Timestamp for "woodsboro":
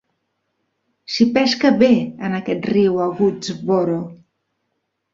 3.21-4.03